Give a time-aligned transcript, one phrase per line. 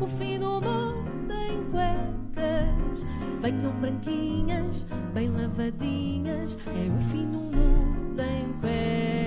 [0.00, 3.06] o fim do mundo em cuecas.
[3.40, 9.19] Venham branquinhas, bem lavadinhas, é o fim do mundo em cuecas.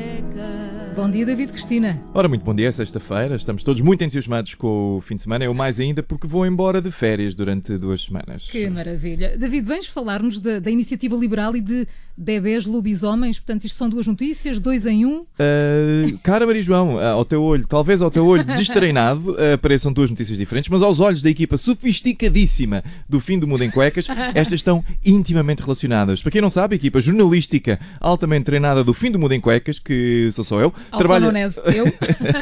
[0.95, 1.99] Bom dia, David Cristina.
[2.13, 3.35] Ora, muito bom dia, é sexta-feira.
[3.35, 5.43] Estamos todos muito entusiasmados com o fim de semana.
[5.43, 8.47] Eu mais ainda porque vou embora de férias durante duas semanas.
[8.47, 9.35] Que maravilha.
[9.35, 13.39] David, vens falar-nos da, da iniciativa liberal e de bebés lobisomens.
[13.39, 15.21] Portanto, isto são duas notícias, dois em um.
[15.21, 19.91] Uh, cara Maria João, uh, ao teu olho, talvez ao teu olho destreinado, uh, pareçam
[19.91, 24.07] duas notícias diferentes, mas aos olhos da equipa sofisticadíssima do fim do mundo em cuecas,
[24.35, 26.21] estas estão intimamente relacionadas.
[26.21, 29.79] Para quem não sabe, a equipa jornalística altamente treinada do fim do mundo em cuecas,
[29.79, 31.85] que sou só eu, trabalha, Alçononese, eu.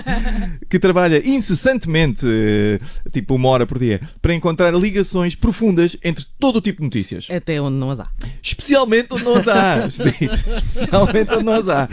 [0.69, 6.57] que trabalha incessantemente, uh, tipo uma hora por dia, para encontrar ligações profundas entre todo
[6.57, 7.27] o tipo de notícias.
[7.29, 8.09] Até onde não as há.
[8.41, 9.87] Especialmente onde não as há.
[9.87, 11.87] Especialmente onde não as há.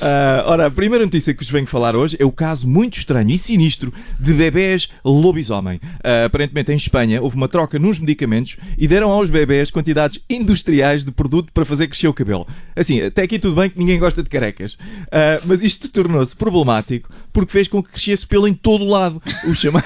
[0.00, 3.30] Ah, ora, a primeira notícia que vos venho falar hoje é o caso muito estranho
[3.30, 5.80] e sinistro de bebés lobisomem.
[6.02, 11.04] Ah, aparentemente, em Espanha, houve uma troca nos medicamentos e deram aos bebés quantidades industriais
[11.04, 12.46] de produto para fazer crescer o cabelo.
[12.74, 14.76] Assim, até aqui tudo bem que ninguém gosta de carecas.
[15.10, 19.20] Ah, mas isto tornou-se problemático porque fez com que crescesse pelo em todo o lado.
[19.48, 19.84] O chamado,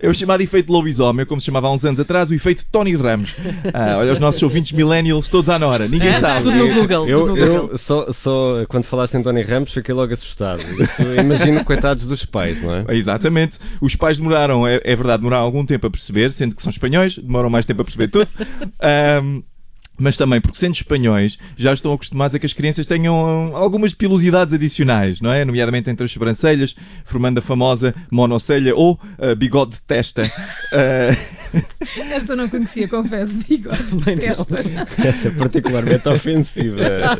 [0.00, 2.94] é o chamado efeito lobisomem, como se chamava há uns anos atrás, o efeito Tony
[2.94, 3.34] Ramos.
[3.72, 5.88] Ah, olha, os nossos ouvintes millennials todos à Nora.
[5.88, 6.42] Ninguém É, sabe.
[6.44, 7.08] tudo no Google.
[7.08, 7.78] Eu, no eu Google.
[7.78, 10.60] só, só quando falaste em Tony Ramos fiquei logo assustado.
[10.80, 12.84] Isso, imagino coitados dos pais, não é?
[12.90, 13.58] Exatamente.
[13.80, 17.16] Os pais demoraram, é, é verdade, demoraram algum tempo a perceber, sendo que são espanhóis,
[17.16, 18.28] demoram mais tempo a perceber tudo.
[18.80, 19.42] Ahm,
[20.00, 24.54] mas também porque, sendo espanhóis, já estão acostumados a que as crianças tenham algumas pilosidades
[24.54, 25.44] adicionais, não é?
[25.44, 30.30] Nomeadamente entre as sobrancelhas, formando a famosa monocelha ou ah, bigode de testa.
[30.72, 31.39] Ah,
[32.10, 33.38] Esta eu não conhecia, confesso.
[33.38, 33.76] Bigode.
[34.98, 37.18] Essa é particularmente ofensiva.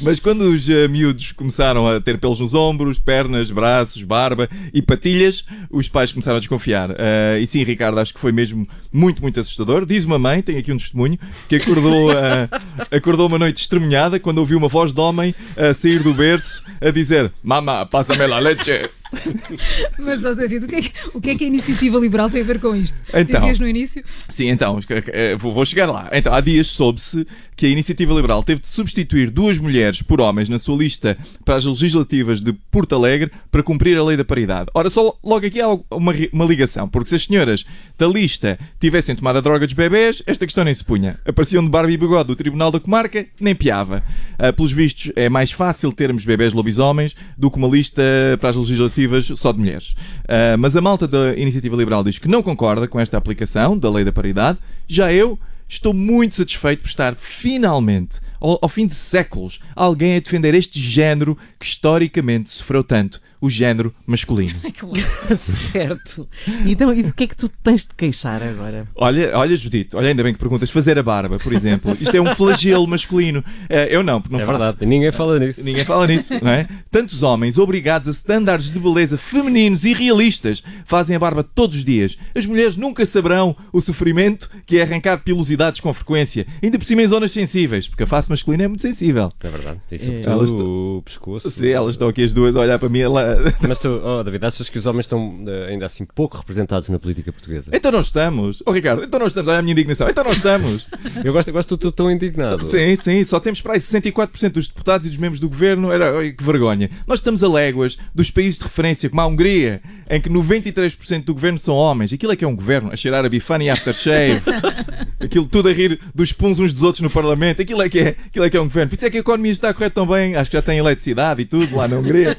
[0.00, 4.82] Mas quando os eh, miúdos começaram a ter pelos nos ombros, pernas, braços, barba e
[4.82, 6.90] patilhas, os pais começaram a desconfiar.
[6.96, 9.86] Eh, e sim, Ricardo, acho que foi mesmo muito, muito assustador.
[9.86, 12.48] Diz uma mãe, tem aqui um testemunho, que acordou, eh,
[12.96, 16.90] acordou uma noite estremunhada quando ouviu uma voz de homem a sair do berço a
[16.90, 18.90] dizer: Mama, passa-me la leche.
[19.98, 22.40] Mas, ó David, o que, é que, o que é que a iniciativa liberal tem
[22.40, 23.00] a ver com isto?
[23.12, 23.40] Então.
[23.40, 24.04] Dizias no início?
[24.28, 26.08] Sim, então, eh, vou chegar lá.
[26.12, 27.26] Então, há dias soube-se
[27.58, 31.56] que a Iniciativa Liberal teve de substituir duas mulheres por homens na sua lista para
[31.56, 34.70] as legislativas de Porto Alegre para cumprir a lei da paridade.
[34.72, 37.66] Ora, só logo aqui há uma, uma ligação, porque se as senhoras
[37.98, 41.18] da lista tivessem tomado a droga dos bebés, esta questão nem se punha.
[41.26, 44.04] Apareciam de barba e bigode do Tribunal da Comarca, nem piava.
[44.38, 48.02] Ah, pelos vistos, é mais fácil termos bebés lobisomens do que uma lista
[48.38, 49.94] para as legislativas só de mulheres.
[50.28, 53.90] Ah, mas a malta da Iniciativa Liberal diz que não concorda com esta aplicação da
[53.90, 54.58] lei da paridade.
[54.86, 55.38] Já eu
[55.68, 60.78] estou muito satisfeito por estar finalmente, ao, ao fim de séculos, alguém a defender este
[60.80, 64.54] género que historicamente sofreu tanto, o género masculino.
[65.36, 66.28] certo.
[66.66, 68.86] Então, e do que é que tu tens de queixar agora?
[68.94, 70.70] Olha, olha, Judite, olha, ainda bem que perguntas.
[70.70, 71.96] Fazer a barba, por exemplo.
[72.00, 73.44] Isto é um flagelo masculino.
[73.68, 74.58] Eh, eu não, porque não É faço.
[74.58, 75.62] verdade, ninguém fala nisso.
[75.62, 76.68] Ninguém fala nisso, não é?
[76.90, 81.84] Tantos homens obrigados a estándares de beleza femininos e realistas fazem a barba todos os
[81.84, 82.16] dias.
[82.34, 87.02] As mulheres nunca saberão o sofrimento que é arrancar pilosidades com frequência, ainda por cima
[87.02, 89.32] em zonas sensíveis, porque a face masculina é muito sensível.
[89.42, 89.80] É verdade.
[89.90, 89.98] E É.
[89.98, 91.50] sobretudo Elas o pescoço.
[91.50, 93.00] Sim, elas estão aqui as duas a olhar para mim.
[93.00, 93.38] Ela...
[93.66, 96.98] Mas tu, oh, David, achas que os homens estão eh, ainda assim pouco representados na
[96.98, 97.70] política portuguesa?
[97.72, 98.62] Então nós estamos.
[98.66, 99.48] Oh Ricardo, então nós estamos.
[99.48, 100.08] Olha a minha indignação.
[100.08, 100.86] Então nós estamos.
[101.24, 102.64] Eu gosto, eu gosto do tu tão indignado.
[102.64, 105.90] Sim, sim, só temos para aí 64% dos deputados e dos membros do governo.
[105.90, 106.90] Era, que vergonha.
[107.06, 111.34] Nós estamos a léguas dos países de referência, como a Hungria, em que 93% do
[111.34, 112.12] governo são homens.
[112.12, 114.42] Aquilo é que é um governo, a cheirar a bifana e aftershave.
[115.20, 117.60] Aquilo tudo a rir dos puns uns dos outros no Parlamento.
[117.62, 118.90] Aquilo é que é, aquilo é, que é um governo.
[118.90, 120.36] Por isso é que a economia está a correr tão bem.
[120.36, 122.36] Acho que já tem eletricidade e tudo lá na Hungria.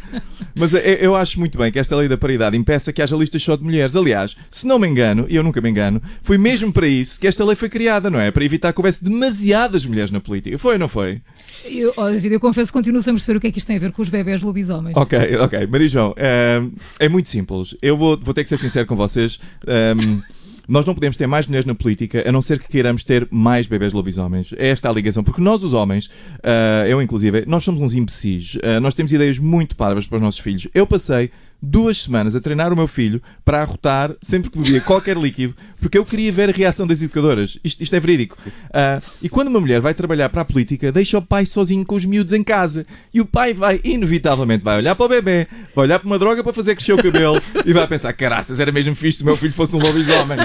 [0.55, 3.41] Mas eu, eu acho muito bem que esta lei da paridade impeça que haja listas
[3.43, 3.95] só de mulheres.
[3.95, 7.27] Aliás, se não me engano, e eu nunca me engano, foi mesmo para isso que
[7.27, 8.31] esta lei foi criada, não é?
[8.31, 10.57] Para evitar que houvesse demasiadas mulheres na política.
[10.57, 11.21] Foi ou não foi?
[11.65, 13.79] Eu, David, eu confesso que continuo sem perceber o que é que isto tem a
[13.79, 14.95] ver com os bebés lobisomens.
[14.95, 15.67] Ok, ok.
[15.67, 17.75] Maria João, ehm, é muito simples.
[17.81, 19.39] Eu vou, vou ter que ser sincero com vocês.
[19.67, 20.21] Ehm,
[20.69, 23.65] nós não podemos ter mais mulheres na política a não ser que queiramos ter mais
[23.65, 24.53] bebés lobisomens.
[24.55, 25.23] É esta a ligação.
[25.23, 26.09] Porque nós, os homens,
[26.43, 28.57] ah, eu inclusive, nós somos uns imbecis.
[28.63, 30.67] Ah, nós temos ideias muito parvas para os nossos filhos.
[30.73, 31.31] Eu passei
[31.61, 35.97] duas semanas a treinar o meu filho para arrotar sempre que bebia qualquer líquido, porque
[35.97, 37.57] eu queria ver a reação das educadoras.
[37.63, 38.37] Isto, isto é verídico.
[38.73, 41.95] Ah, e quando uma mulher vai trabalhar para a política, deixa o pai sozinho com
[41.95, 42.85] os miúdos em casa.
[43.13, 46.43] E o pai vai, inevitavelmente, vai olhar para o bebê, vai olhar para uma droga
[46.43, 49.35] para fazer crescer o cabelo e vai pensar: caraças, era mesmo fixe se o meu
[49.35, 50.37] filho fosse um lobisomem.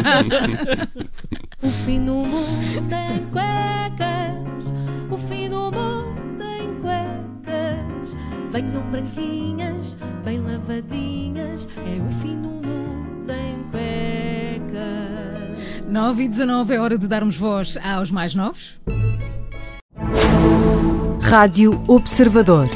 [1.63, 4.73] O fim do mundo em cuecas.
[5.11, 8.17] O fim do mundo em cuecas.
[8.53, 9.34] Venham branquinhas,
[10.25, 11.69] bem lavadinhas.
[11.76, 14.75] É o fim do mundo em cuecas.
[15.87, 18.81] 9 e 19 é hora de darmos voz aos mais novos.
[21.21, 22.69] Rádio Observador.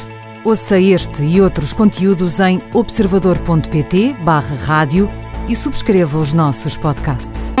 [0.45, 5.09] Ouça este e outros conteúdos em observador.pt/barra rádio
[5.49, 7.53] e subscreva os nossos podcasts.